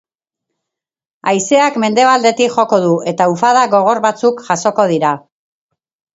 [1.31, 5.15] Haizeak mendebaldetik joko du, eta ufada gogor batzuk jasoko dira.